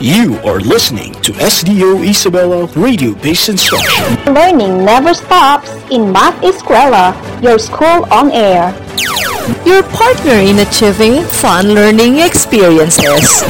[0.00, 4.32] You are listening to SDO Isabela Radio Based Instruction.
[4.32, 8.70] Learning never stops in Math Escuela, your school on air.
[9.66, 13.42] Your partner in achieving fun learning experiences.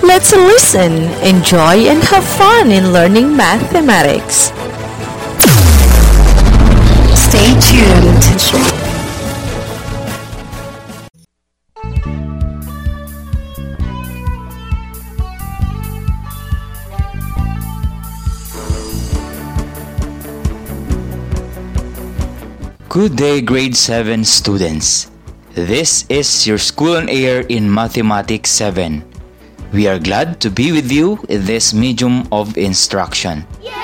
[0.00, 0.92] Let's listen,
[1.26, 4.52] enjoy, and have fun in learning mathematics.
[7.18, 8.85] Stay tuned.
[22.96, 25.10] Good day, grade 7 students.
[25.52, 29.04] This is your school on air in Mathematics 7.
[29.70, 33.44] We are glad to be with you in this medium of instruction.
[33.60, 33.74] Yay!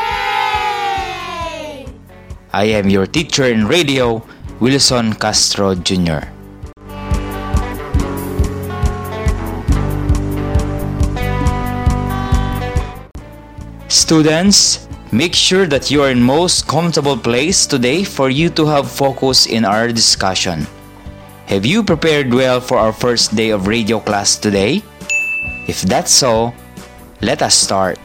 [2.55, 4.25] I am your teacher in radio,
[4.61, 6.33] Wilson Castro Jr.
[13.89, 18.89] Students, Make sure that you are in most comfortable place today for you to have
[18.89, 20.65] focus in our discussion.
[21.53, 24.81] Have you prepared well for our first day of radio class today?
[25.69, 26.57] If that's so,
[27.21, 28.01] let us start.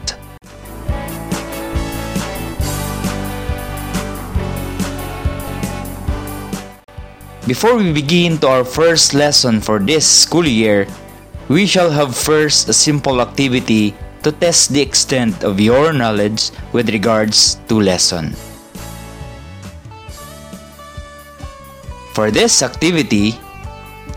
[7.48, 10.84] Before we begin to our first lesson for this school year,
[11.48, 16.90] we shall have first a simple activity to test the extent of your knowledge with
[16.90, 18.34] regards to lesson.
[22.14, 23.38] For this activity,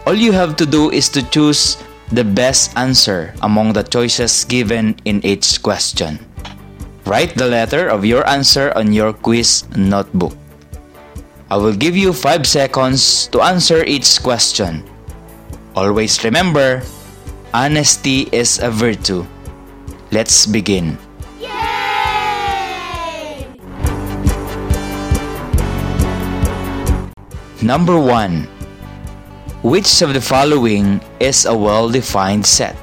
[0.08, 1.78] all you have to do is to choose
[2.12, 6.20] the best answer among the choices given in each question.
[7.06, 10.34] Write the letter of your answer on your quiz notebook.
[11.50, 14.88] I will give you 5 seconds to answer each question.
[15.76, 16.82] Always remember,
[17.54, 19.28] honesty is a virtue.
[20.12, 21.00] Let's begin.
[21.40, 21.48] Yay!
[27.64, 28.44] Number 1.
[29.64, 32.76] Which of the following is a well-defined set?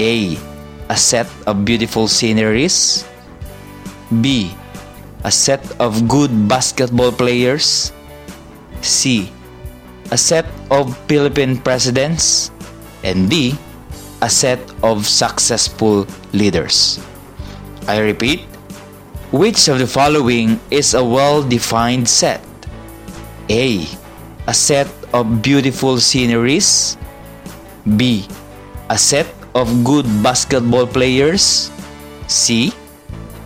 [0.00, 0.40] A.
[0.88, 3.04] A set of beautiful sceneries.
[4.24, 4.56] B.
[5.28, 7.92] A set of good basketball players.
[8.80, 9.28] C.
[10.08, 12.48] A set of Philippine presidents.
[13.04, 13.60] And D
[14.26, 16.02] a set of successful
[16.34, 16.98] leaders.
[17.86, 18.42] I repeat,
[19.30, 22.42] which of the following is a well-defined set?
[23.46, 23.86] A.
[24.50, 26.98] A set of beautiful sceneries.
[27.94, 28.26] B.
[28.90, 31.70] A set of good basketball players.
[32.26, 32.74] C.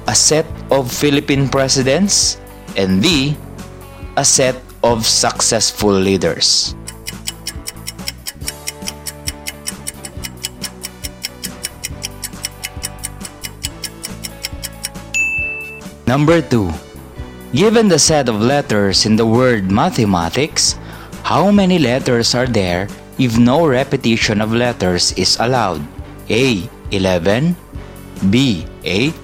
[0.08, 2.40] A set of Philippine presidents.
[2.80, 3.36] And D.
[4.16, 6.72] A set of successful leaders.
[16.10, 16.66] Number 2.
[17.54, 20.74] Given the set of letters in the word mathematics,
[21.22, 22.90] how many letters are there
[23.22, 25.86] if no repetition of letters is allowed?
[26.26, 26.66] A.
[26.90, 27.54] 11
[28.26, 28.66] B.
[28.82, 29.14] 8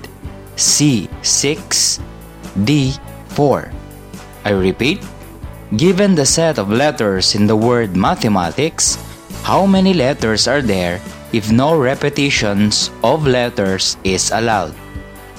[0.55, 1.11] C.
[1.27, 1.99] 6
[2.63, 2.95] D.
[3.35, 3.67] 4
[4.47, 5.03] I repeat,
[5.75, 8.95] given the set of letters in the word mathematics,
[9.43, 11.03] how many letters are there
[11.35, 14.71] if no repetitions of letters is allowed?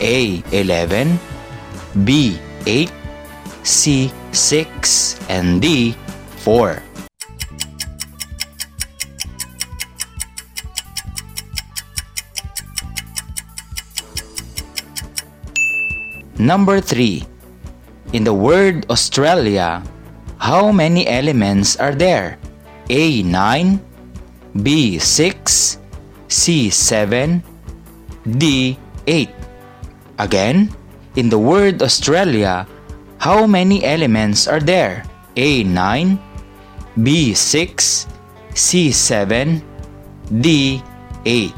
[0.03, 0.43] A.
[0.51, 1.15] 11
[2.03, 2.91] B 8,
[3.63, 5.95] C 6, and D
[6.43, 6.83] 4.
[16.37, 17.25] Number 3.
[18.13, 19.81] In the word Australia,
[20.37, 22.37] how many elements are there?
[22.89, 23.81] A 9,
[24.61, 25.77] B 6,
[26.29, 27.43] C 7,
[28.37, 28.77] D
[29.07, 29.29] 8.
[30.19, 30.69] Again,
[31.17, 32.69] in the word Australia,
[33.17, 35.01] how many elements are there?
[35.33, 35.65] A.
[35.65, 36.21] 9
[37.01, 37.33] B.
[37.33, 38.05] 6
[38.53, 38.91] C.
[38.93, 39.61] 7
[40.29, 40.79] D.
[41.25, 41.51] 8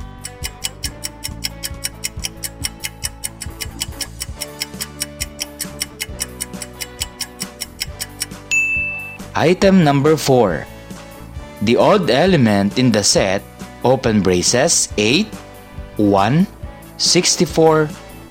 [9.35, 10.65] Item number 4
[11.67, 13.43] The odd element in the set
[13.83, 15.27] open braces 8
[15.95, 16.47] 1
[16.97, 17.87] 64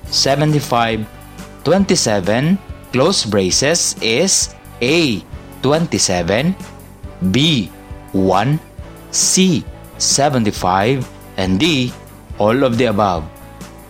[0.09, 1.18] 75
[1.63, 2.57] 27
[2.91, 5.21] close braces is A
[5.61, 6.55] 27,
[7.31, 7.69] B
[8.13, 8.59] 1,
[9.11, 9.63] C
[9.97, 11.07] 75,
[11.37, 11.93] and D
[12.37, 13.27] all of the above.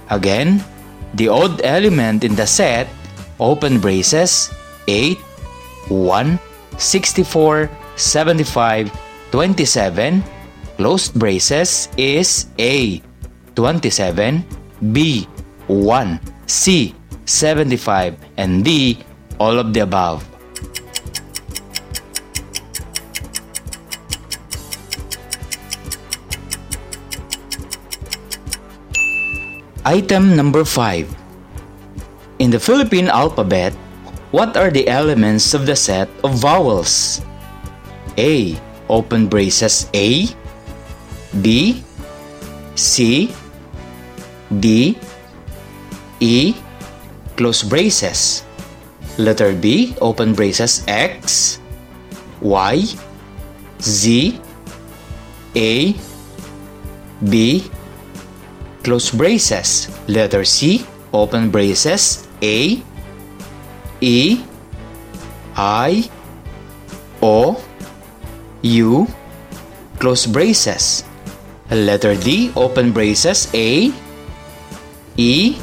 [0.10, 0.64] Again,
[1.14, 2.90] the odd element in the set
[3.40, 4.50] open braces
[4.88, 5.18] 8,
[5.90, 6.40] 1,
[6.78, 8.92] 64, 75,
[9.32, 10.24] 27,
[10.78, 13.02] closed braces is A.
[13.56, 14.46] 27,
[14.94, 15.28] B.
[15.68, 16.96] 1, C.
[17.30, 18.98] 75, and D.
[19.38, 20.26] All of the above.
[29.86, 31.08] Item number 5.
[32.40, 33.74] In the Philippine alphabet,
[34.34, 37.22] what are the elements of the set of vowels?
[38.18, 38.58] A.
[38.90, 40.26] Open braces A.
[41.42, 41.86] B.
[42.74, 43.30] C.
[44.60, 44.98] D.
[46.20, 46.58] E.
[47.40, 48.44] Close braces.
[49.16, 49.96] Letter B.
[50.04, 51.64] Open braces X.
[52.44, 52.84] Y.
[53.80, 54.36] Z.
[55.56, 55.96] A.
[57.24, 57.64] B
[58.84, 59.86] close braces.
[60.08, 62.28] Letter C, open braces.
[62.42, 62.82] A,
[64.02, 64.42] E,
[65.56, 66.10] I,
[67.22, 67.62] O,
[68.64, 69.08] U,
[70.00, 71.04] close braces.
[71.70, 73.46] Letter D, open braces.
[73.54, 73.94] A,
[75.18, 75.58] E,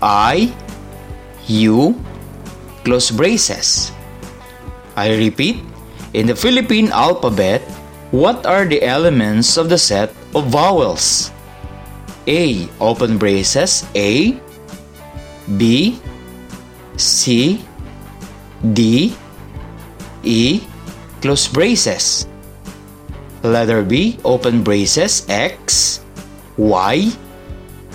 [0.00, 0.54] I,
[1.48, 1.98] U,
[2.84, 3.92] close braces.
[4.96, 5.62] I repeat,
[6.14, 7.62] in the Philippine alphabet,
[8.10, 11.30] what are the elements of the set of vowels?
[12.26, 12.68] A.
[12.80, 14.40] Open braces A
[15.58, 16.00] B
[16.96, 17.60] C
[18.72, 19.12] D
[20.22, 20.62] E
[21.20, 22.26] close braces
[23.44, 26.00] letter B open braces X
[26.56, 27.12] Y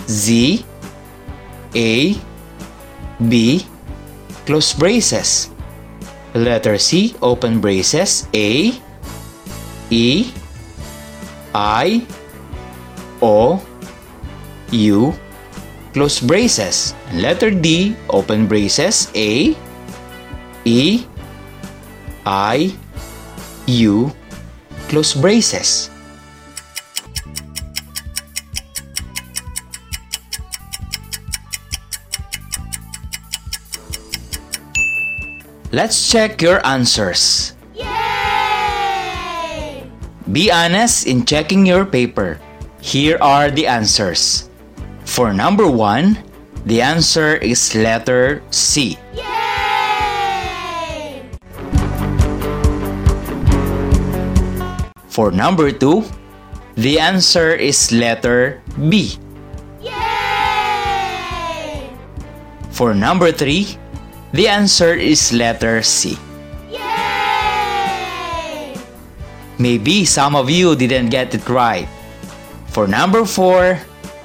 [0.06, 0.66] Z
[1.74, 2.14] A
[3.28, 3.66] B
[4.46, 5.50] close braces
[6.34, 8.72] letter C open braces A
[9.90, 10.32] E
[11.54, 12.06] I
[13.22, 13.60] O
[14.72, 15.14] U,
[15.94, 16.94] close braces.
[17.14, 19.10] Letter D, open braces.
[19.16, 19.56] A,
[20.66, 21.06] E,
[22.26, 22.74] I,
[23.66, 24.12] U,
[24.88, 25.90] close braces.
[35.70, 37.54] Let's check your answers.
[37.78, 37.86] Yay!
[40.26, 42.42] Be honest in checking your paper.
[42.82, 44.50] Here are the answers.
[45.06, 46.18] For number one,
[46.66, 48.98] the answer is letter C.
[49.14, 49.30] Yay!
[55.06, 56.02] For number two,
[56.82, 59.22] the answer is letter B.
[59.86, 59.94] Yay!
[62.74, 63.78] For number three,
[64.32, 66.18] the answer is letter C.
[66.70, 68.78] Yay!
[69.58, 71.88] Maybe some of you didn't get it right.
[72.68, 73.80] For number four,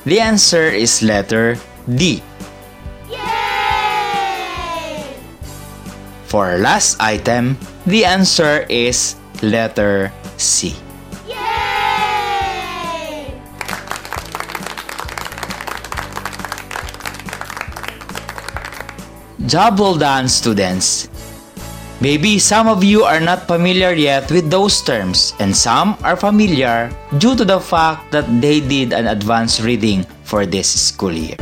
[0.05, 1.57] the answer is letter
[1.89, 2.23] D.
[3.09, 5.17] Yay!
[6.29, 7.57] For our last item,
[7.87, 10.77] the answer is letter C.
[19.45, 21.09] Job well done, students.
[22.01, 26.89] Maybe some of you are not familiar yet with those terms and some are familiar
[27.19, 31.37] due to the fact that they did an advanced reading for this school year.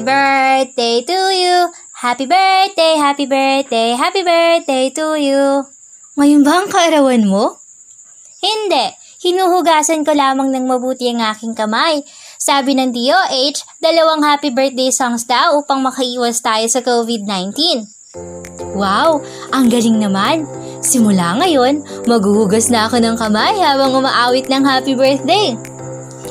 [0.00, 1.56] Happy birthday to you!
[1.92, 5.60] Happy birthday, happy birthday, happy birthday to you!
[6.16, 7.60] Ngayon ba ang kaarawan mo?
[8.40, 12.00] Hindi, hinuhugasan ko lamang ng mabuti ang aking kamay.
[12.40, 17.84] Sabi ng DOH, dalawang happy birthday songs daw upang makaiwas tayo sa COVID-19.
[18.72, 19.20] Wow,
[19.52, 20.48] ang galing naman!
[20.80, 25.60] Simula ngayon, maghuhugas na ako ng kamay habang umaawit ng happy birthday.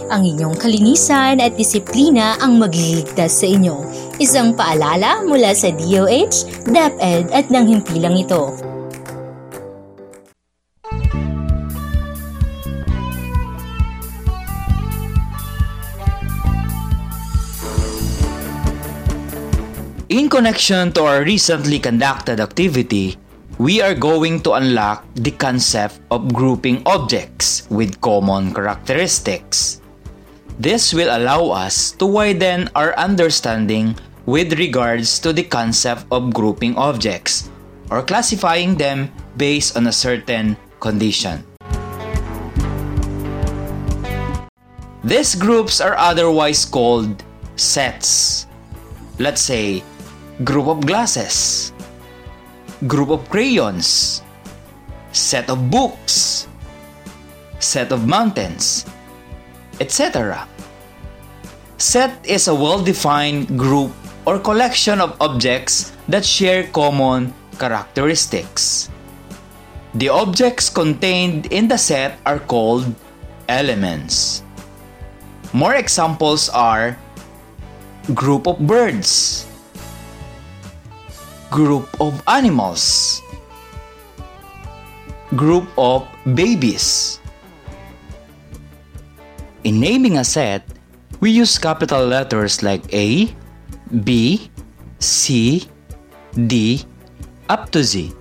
[0.10, 3.86] Ang inyong kalinisan at disiplina ang magliligtas sa inyo.
[4.18, 8.58] Isang paalala mula sa DOH, DepEd at ng himpilang ito.
[20.10, 23.14] In connection to our recently conducted activity,
[23.62, 29.86] we are going to unlock the concept of grouping objects with common characteristics.
[30.60, 33.96] This will allow us to widen our understanding
[34.28, 37.48] with regards to the concept of grouping objects
[37.88, 39.08] or classifying them
[39.40, 41.48] based on a certain condition.
[45.00, 47.24] These groups are otherwise called
[47.56, 48.44] sets.
[49.16, 49.80] Let's say,
[50.44, 51.72] group of glasses,
[52.84, 54.20] group of crayons,
[55.16, 56.52] set of books,
[57.64, 58.84] set of mountains,
[59.80, 60.48] etc.
[61.78, 63.92] Set is a well-defined group
[64.26, 68.90] or collection of objects that share common characteristics.
[69.96, 72.86] The objects contained in the set are called
[73.48, 74.44] elements.
[75.52, 76.98] More examples are
[78.14, 79.46] group of birds,
[81.50, 83.22] group of animals,
[85.36, 87.19] group of babies.
[89.64, 90.64] In naming a set,
[91.20, 93.28] we use capital letters like A,
[94.04, 94.50] B,
[95.00, 95.68] C,
[96.48, 96.86] D,
[97.50, 98.16] up to Z.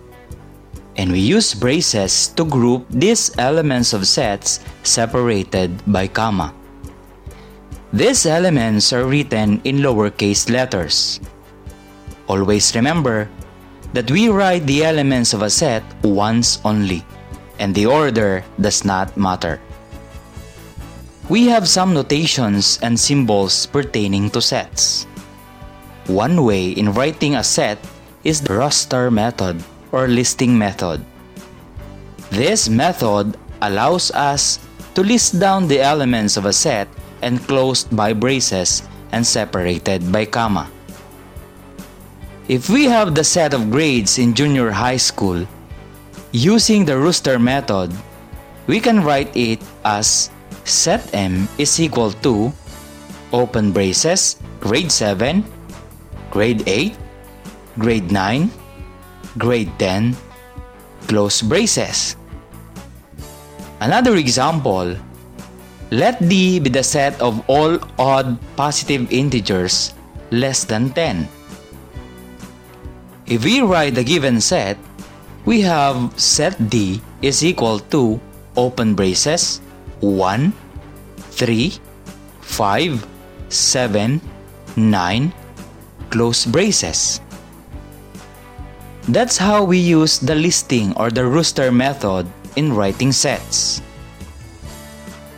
[0.96, 6.52] And we use braces to group these elements of sets separated by comma.
[7.92, 11.20] These elements are written in lowercase letters.
[12.26, 13.30] Always remember
[13.94, 17.06] that we write the elements of a set once only,
[17.60, 19.62] and the order does not matter.
[21.28, 25.04] We have some notations and symbols pertaining to sets.
[26.08, 27.76] One way in writing a set
[28.24, 29.60] is the roster method
[29.92, 31.04] or listing method.
[32.32, 34.56] This method allows us
[34.96, 36.88] to list down the elements of a set
[37.20, 40.72] enclosed by braces and separated by comma.
[42.48, 45.44] If we have the set of grades in junior high school,
[46.32, 47.92] using the roster method,
[48.66, 50.32] we can write it as
[50.68, 52.52] set M is equal to
[53.32, 55.44] open braces grade 7,
[56.30, 56.96] grade 8,
[57.78, 58.50] grade 9,
[59.38, 60.16] grade 10,
[61.06, 62.16] close braces.
[63.80, 64.96] Another example,
[65.90, 69.94] let D be the set of all odd positive integers
[70.30, 71.28] less than 10.
[73.26, 74.76] If we write the given set,
[75.44, 78.20] we have set D is equal to
[78.56, 79.60] open braces
[80.00, 80.52] 1,
[81.32, 81.72] 3,
[82.40, 83.06] 5,
[83.48, 84.20] 7,
[84.76, 85.32] 9,
[86.10, 87.20] close braces.
[89.08, 92.26] That's how we use the listing or the rooster method
[92.56, 93.80] in writing sets.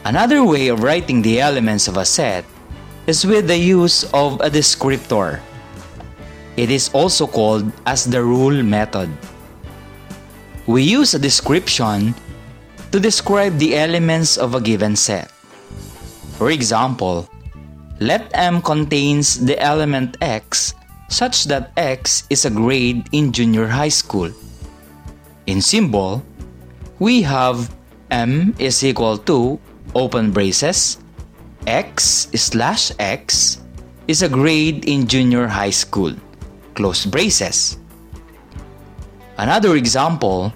[0.05, 2.45] Another way of writing the elements of a set
[3.07, 5.41] is with the use of a descriptor.
[6.57, 9.09] It is also called as the rule method.
[10.67, 12.15] We use a description
[12.93, 15.31] to describe the elements of a given set.
[16.39, 17.29] For example,
[18.01, 20.75] let M contains the element X
[21.09, 24.31] such that X is a grade in junior high school.
[25.47, 26.23] In symbol,
[26.99, 27.75] we have
[28.11, 29.59] M is equal to
[29.95, 30.99] open braces
[31.67, 33.61] X slash X
[34.09, 36.15] is a grade in junior high school
[36.75, 37.77] close braces.
[39.37, 40.53] Another example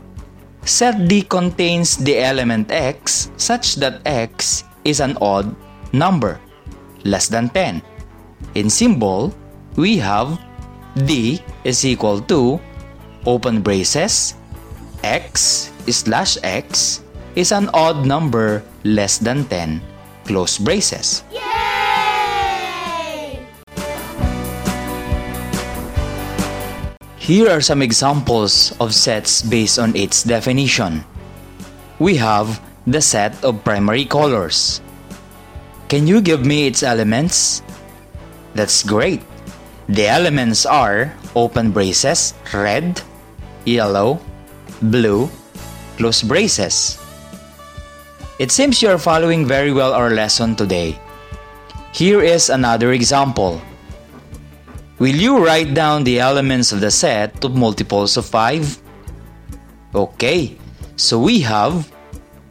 [0.65, 5.55] Set D contains the element x such that x is an odd
[5.93, 6.41] number,
[7.05, 7.83] less than 10.
[8.57, 9.33] In symbol,
[9.77, 10.41] we have
[11.05, 12.61] D is equal to
[13.27, 14.37] open braces
[15.05, 17.05] x slash x
[17.37, 19.81] is an odd number less than 10
[20.25, 21.25] close braces.
[27.25, 31.09] Here are some examples of sets based on its definition.
[31.97, 34.85] We have the set of primary colors.
[35.89, 37.65] Can you give me its elements?
[38.53, 39.25] That's great.
[39.89, 43.01] The elements are open braces, red,
[43.65, 44.21] yellow,
[44.83, 45.33] blue,
[45.97, 47.01] close braces.
[48.39, 51.01] It seems you are following very well our lesson today.
[51.97, 53.65] Here is another example.
[54.99, 58.79] Will you write down the elements of the set to multiples of 5?
[59.95, 60.57] Okay,
[60.95, 61.91] so we have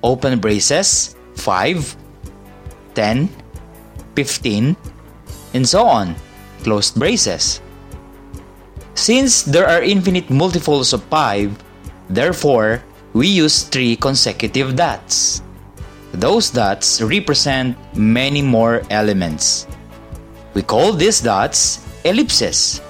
[0.04, 1.96] open braces 5,
[2.96, 3.30] 10,
[4.16, 4.76] 15,
[5.54, 6.16] and so on,
[6.64, 7.62] closed braces.
[8.96, 11.56] Since there are infinite multiples of 5,
[12.10, 12.84] therefore,
[13.14, 15.42] we use 3 consecutive dots.
[16.12, 19.66] Those dots represent many more elements.
[20.54, 22.82] We call these dots ellipses.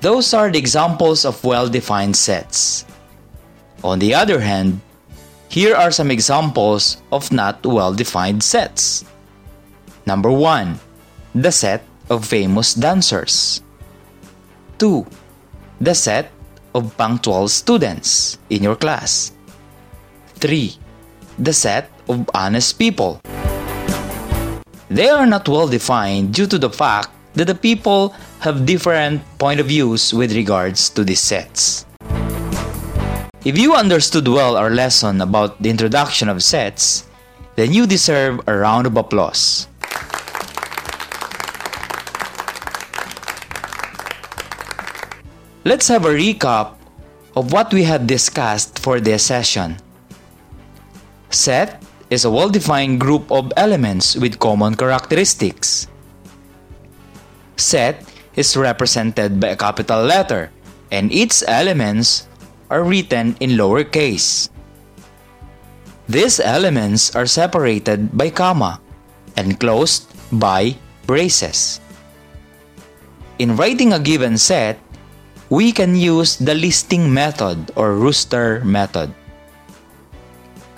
[0.00, 2.84] Those are the examples of well-defined sets.
[3.82, 4.80] On the other hand,
[5.48, 9.04] here are some examples of not well-defined sets.
[10.06, 10.78] Number 1.
[11.34, 13.62] The set of famous dancers.
[14.78, 15.06] 2.
[15.80, 16.30] The set
[16.74, 19.32] of punctual students in your class.
[20.36, 20.76] 3.
[21.38, 23.20] The set of honest people.
[24.88, 29.60] They are not well defined due to the fact that the people have different point
[29.60, 31.84] of views with regards to these sets.
[33.44, 37.06] If you understood well our lesson about the introduction of sets,
[37.54, 39.68] then you deserve a round of applause.
[45.64, 46.74] Let's have a recap
[47.36, 49.76] of what we had discussed for this session.
[51.30, 55.88] Set is a well-defined group of elements with common characteristics.
[57.56, 58.04] Set
[58.36, 60.52] is represented by a capital letter
[60.92, 62.28] and its elements
[62.70, 64.48] are written in lowercase.
[66.08, 68.80] These elements are separated by comma
[69.36, 71.80] and closed by braces.
[73.38, 74.78] In writing a given set,
[75.50, 79.12] we can use the listing method or rooster method.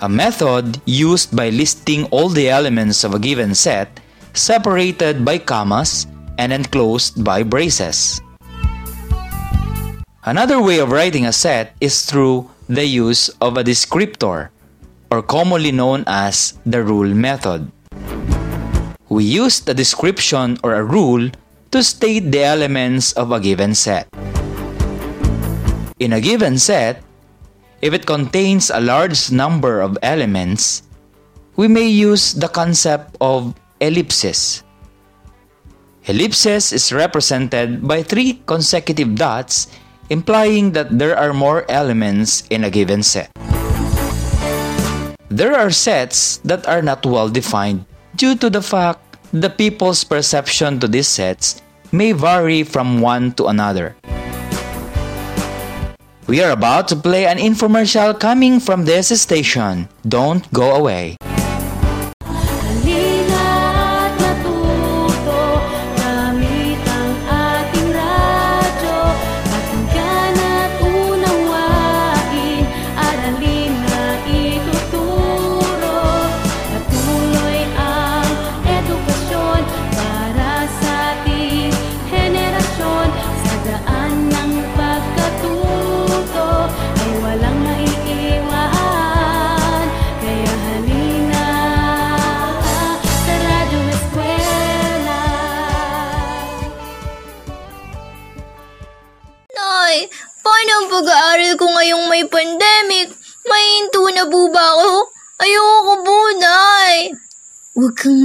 [0.00, 4.00] A method used by listing all the elements of a given set
[4.32, 6.06] separated by commas
[6.38, 8.22] and enclosed by braces.
[10.24, 14.48] Another way of writing a set is through the use of a descriptor,
[15.10, 17.70] or commonly known as the rule method.
[19.08, 21.30] We use a description or a rule
[21.72, 24.06] to state the elements of a given set.
[25.98, 27.02] In a given set,
[27.80, 30.82] if it contains a large number of elements,
[31.56, 34.62] we may use the concept of ellipses.
[36.08, 39.68] Ellipses is represented by three consecutive dots
[40.08, 43.28] implying that there are more elements in a given set.
[45.28, 47.84] There are sets that are not well defined
[48.16, 51.60] due to the fact the people's perception to these sets
[51.92, 53.94] may vary from one to another.
[56.26, 59.88] We are about to play an infomercial coming from this station.
[60.08, 61.20] Don't go away.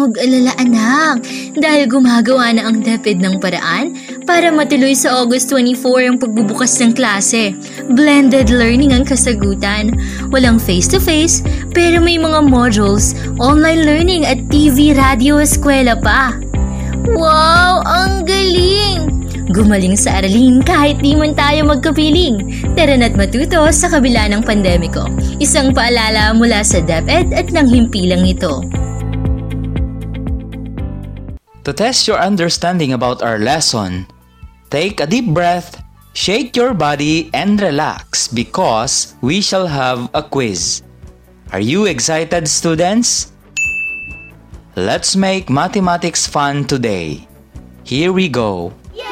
[0.03, 1.23] Huwag mag-alala anak
[1.55, 3.95] dahil gumagawa na ang DepEd ng paraan
[4.27, 7.55] para matuloy sa August 24 ang pagbubukas ng klase.
[7.95, 9.95] Blended learning ang kasagutan.
[10.27, 16.35] Walang face-to-face pero may mga modules, online learning at TV, radio, eskwela pa.
[17.07, 17.87] Wow!
[17.87, 19.07] Ang galing!
[19.55, 22.43] Gumaling sa aralin kahit di man tayo magkapiling.
[22.75, 25.07] Tara na't matuto sa kabila ng pandemiko.
[25.39, 28.83] Isang paalala mula sa DepEd at ng himpilang ito.
[31.63, 34.11] To test your understanding about our lesson,
[34.69, 35.79] take a deep breath,
[36.11, 40.83] shake your body, and relax because we shall have a quiz.
[41.55, 43.31] Are you excited, students?
[44.75, 47.29] Let's make mathematics fun today.
[47.87, 48.73] Here we go.
[48.91, 49.07] Yay!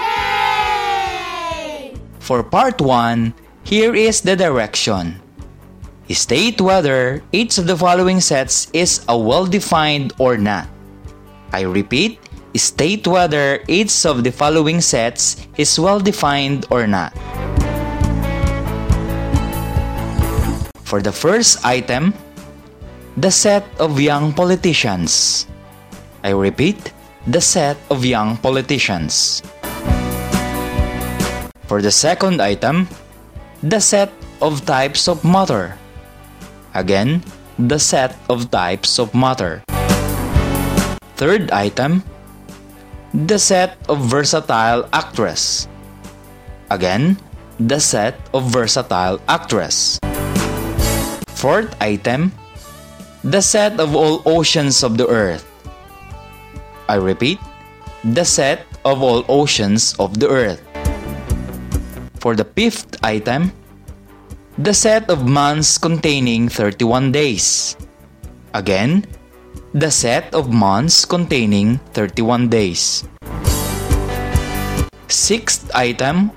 [2.19, 3.33] For part 1,
[3.63, 5.23] here is the direction.
[6.11, 10.67] State whether each of the following sets is a well-defined or not.
[11.53, 12.19] I repeat,
[12.59, 17.13] state whether each of the following sets is well-defined or not.
[20.83, 22.13] For the first item,
[23.15, 25.47] the set of young politicians.
[26.23, 26.91] I repeat,
[27.27, 29.41] the set of young politicians.
[31.67, 32.89] For the second item,
[33.63, 34.11] the set
[34.41, 35.77] of types of matter.
[36.73, 37.23] Again,
[37.57, 39.63] the set of types of matter.
[41.15, 42.03] Third item,
[43.13, 45.67] the set of versatile actress.
[46.71, 47.19] Again,
[47.59, 49.99] the set of versatile actress.
[51.35, 52.31] Fourth item,
[53.23, 55.43] the set of all oceans of the earth.
[56.87, 57.39] I repeat,
[58.03, 60.63] the set of all oceans of the earth.
[62.23, 63.51] For the fifth item,
[64.57, 67.75] the set of months containing 31 days.
[68.53, 69.03] Again,
[69.73, 73.07] the set of months containing 31 days.
[75.07, 76.31] Sixth item,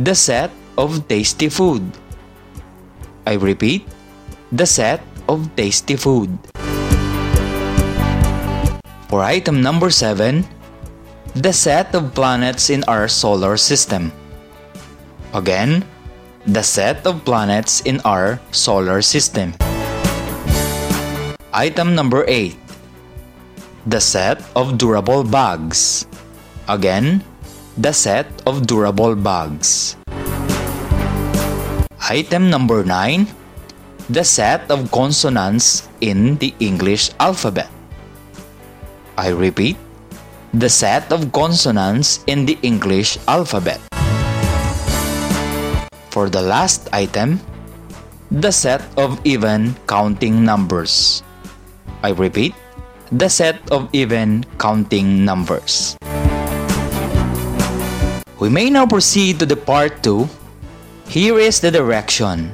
[0.00, 1.84] the set of tasty food.
[3.26, 3.84] I repeat,
[4.52, 6.32] the set of tasty food.
[9.08, 10.48] For item number 7,
[11.36, 14.12] the set of planets in our solar system.
[15.34, 15.84] Again,
[16.46, 19.52] the set of planets in our solar system.
[21.54, 22.58] Item number 8.
[23.86, 26.02] The set of durable bags.
[26.66, 27.22] Again,
[27.78, 29.94] the set of durable bags.
[32.10, 33.30] Item number 9.
[34.10, 37.70] The set of consonants in the English alphabet.
[39.14, 39.78] I repeat,
[40.50, 43.78] the set of consonants in the English alphabet.
[46.10, 47.38] For the last item,
[48.34, 51.22] the set of even counting numbers.
[52.04, 52.52] I repeat,
[53.08, 55.96] the set of even counting numbers.
[58.36, 60.28] We may now proceed to the part 2.
[61.08, 62.52] Here is the direction.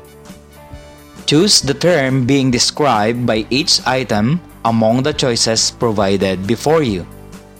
[1.26, 7.02] Choose the term being described by each item among the choices provided before you.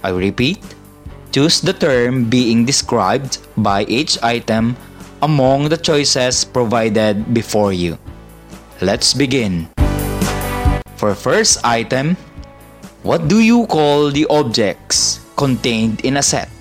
[0.06, 0.62] I repeat,
[1.34, 4.78] choose the term being described by each item
[5.26, 7.98] among the choices provided before you.
[8.78, 9.79] Let's begin.
[11.00, 12.12] For first item,
[13.08, 16.52] what do you call the objects contained in a set?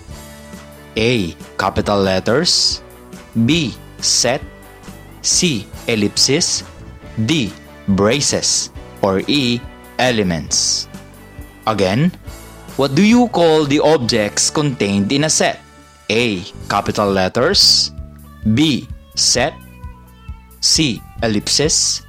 [0.95, 1.36] A.
[1.60, 2.80] Capital letters
[3.43, 3.75] B.
[3.99, 4.39] Set
[5.19, 5.67] C.
[5.91, 6.63] Ellipsis
[7.28, 7.52] D.
[7.99, 8.71] Braces
[9.04, 9.60] or E
[9.99, 10.88] elements.
[11.67, 12.08] Again,
[12.80, 15.60] what do you call the objects contained in a set?
[16.08, 16.47] A.
[16.71, 17.91] Capital letters
[18.56, 18.88] B.
[19.19, 19.52] Set
[20.63, 21.04] C.
[21.28, 22.08] Ellipses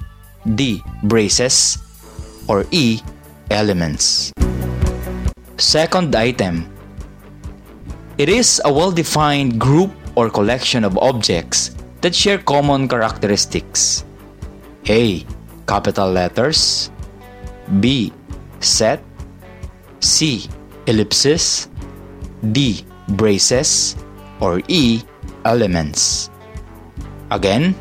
[0.55, 0.79] D.
[1.03, 1.90] Braces
[2.51, 2.99] or E.
[3.47, 4.35] Elements.
[5.55, 6.67] Second item.
[8.19, 11.71] It is a well-defined group or collection of objects
[12.03, 14.03] that share common characteristics.
[14.91, 15.23] A.
[15.63, 16.91] Capital letters
[17.79, 18.11] B.
[18.59, 18.99] Set
[20.03, 20.43] C.
[20.91, 21.71] Ellipsis
[22.51, 22.83] D.
[23.15, 23.95] Braces
[24.43, 24.99] or E.
[25.45, 26.29] Elements.
[27.31, 27.75] Again,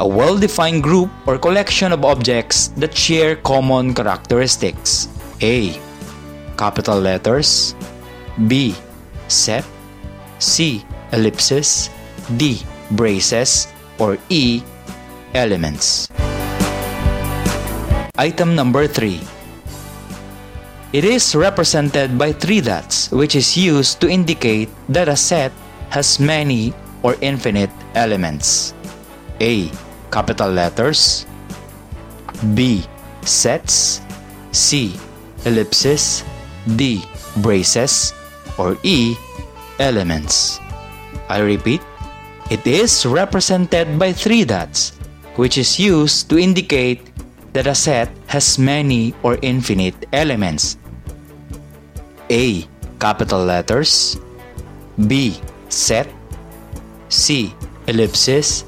[0.00, 5.08] a well-defined group or collection of objects that share common characteristics.
[5.40, 5.80] A.
[6.56, 7.74] Capital letters
[8.48, 8.74] B.
[9.28, 9.64] Set
[10.38, 10.84] C.
[11.12, 11.88] Ellipsis
[12.36, 12.60] D.
[12.92, 14.62] Braces or E.
[15.32, 16.08] Elements.
[18.16, 19.20] Item number 3.
[20.92, 25.52] It is represented by three dots which is used to indicate that a set
[25.90, 28.72] has many or infinite elements.
[29.40, 29.68] A.
[30.10, 31.26] Capital letters
[32.54, 32.84] B.
[33.22, 34.00] Sets
[34.52, 34.94] C.
[35.44, 36.24] Ellipsis
[36.76, 37.04] D.
[37.38, 38.14] Braces
[38.58, 39.16] or E.
[39.78, 40.60] Elements.
[41.28, 41.82] I repeat,
[42.50, 44.96] it is represented by three dots
[45.36, 47.12] which is used to indicate
[47.52, 50.76] that a set has many or infinite elements.
[52.30, 52.64] A.
[52.98, 54.16] Capital letters
[55.06, 55.36] B.
[55.68, 56.08] Set
[57.08, 57.54] C.
[57.86, 58.64] Ellipsis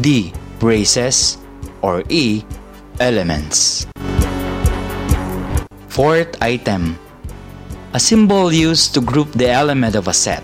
[0.00, 0.32] D.
[0.58, 1.38] Braces
[1.82, 2.42] or E.
[2.98, 3.86] Elements.
[5.86, 6.98] Fourth item.
[7.94, 10.42] A symbol used to group the element of a set.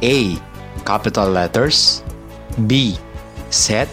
[0.00, 0.36] A.
[0.88, 2.02] Capital letters
[2.66, 2.96] B.
[3.52, 3.88] Set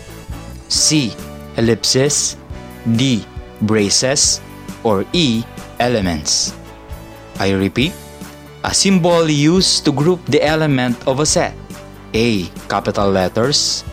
[0.71, 1.11] C.
[1.59, 2.39] Ellipsis
[2.95, 3.23] D.
[3.67, 4.39] Braces
[4.87, 5.43] or E.
[5.83, 6.55] Elements.
[7.43, 7.91] I repeat,
[8.63, 11.51] a symbol used to group the element of a set.
[12.15, 12.47] A.
[12.71, 13.83] Capital letters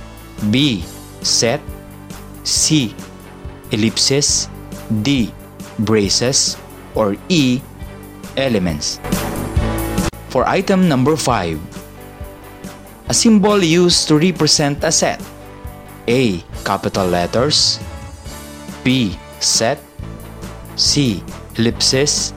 [0.55, 0.87] B.
[1.23, 1.61] Set
[2.45, 2.95] C.
[3.71, 4.49] Ellipsis
[5.03, 5.33] D.
[5.79, 6.59] Braces
[6.95, 7.61] or E.
[8.37, 9.01] Elements.
[10.29, 11.61] For item number 5,
[13.09, 15.21] a symbol used to represent a set.
[16.09, 16.43] A.
[16.65, 17.79] Capital letters
[18.83, 19.15] B.
[19.39, 19.79] Set
[20.77, 21.23] C.
[21.57, 22.33] Ellipsis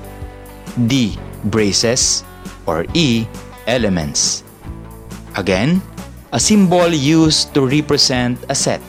[0.87, 1.17] D.
[1.45, 2.23] Braces
[2.67, 3.25] or E.
[3.67, 4.43] Elements.
[5.35, 5.81] Again,
[6.35, 8.83] a symbol used to represent a set.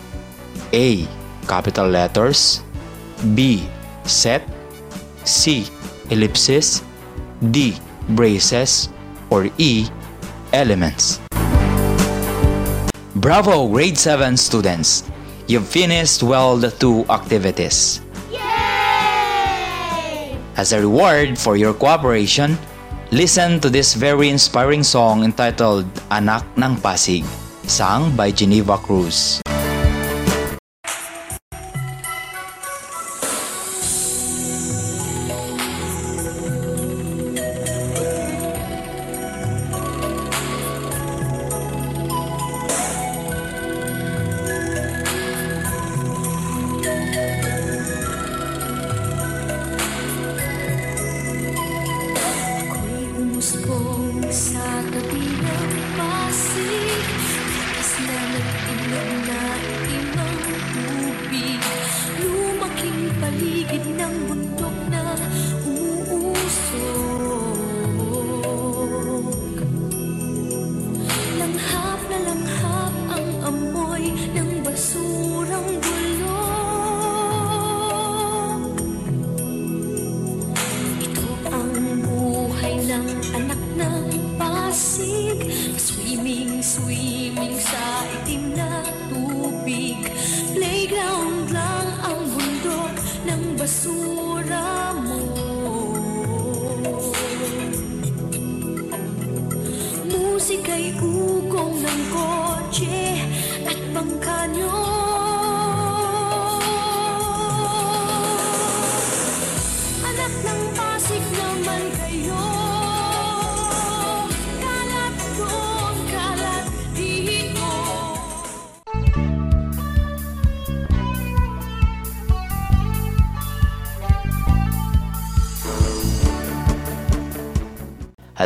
[0.74, 1.06] A.
[1.46, 2.58] Capital letters
[3.38, 3.62] B.
[4.02, 4.42] Set
[5.22, 5.70] C.
[6.10, 6.82] Ellipsis
[7.54, 7.78] D.
[8.18, 8.90] Braces
[9.30, 9.86] or E.
[10.52, 11.20] Elements.
[13.14, 15.04] Bravo, grade 7 students!
[15.46, 18.00] You've finished well the two activities.
[18.30, 18.40] Yay!
[20.56, 22.58] As a reward for your cooperation,
[23.10, 27.22] listen to this very inspiring song entitled Anak ng Pasig,
[27.66, 29.45] sung by Geneva Cruz.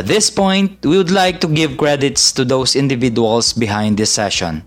[0.01, 4.65] At this point, we would like to give credits to those individuals behind this session.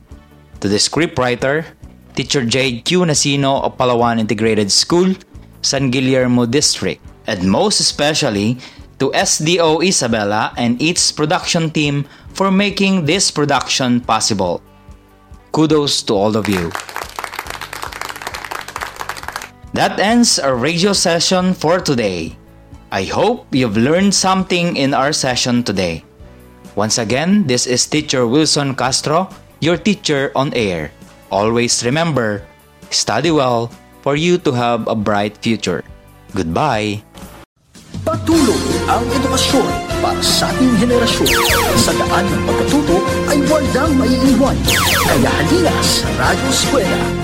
[0.63, 1.67] To the scriptwriter,
[2.15, 3.03] Teacher Jade Q.
[3.03, 5.11] Nasino of Palawan Integrated School,
[5.61, 8.63] San Guillermo District, and most especially
[9.03, 14.63] to SDO Isabela and its production team for making this production possible.
[15.51, 16.71] Kudos to all of you.
[19.75, 22.39] That ends our radio session for today.
[22.95, 26.07] I hope you've learned something in our session today.
[26.79, 29.27] Once again, this is Teacher Wilson Castro,
[29.59, 30.95] your teacher on air.
[31.27, 32.47] Always remember,
[32.95, 33.75] study well
[34.07, 35.83] for you to have a bright future.
[36.39, 37.03] Goodbye.
[38.07, 39.67] Patuloy ang edukasyon
[39.99, 41.35] para sa ating henerasyon.
[41.75, 44.59] Sa daan ng pagkatuto ay walang maiiwan.
[45.03, 47.24] Kaya halina sa Radyo Eskwela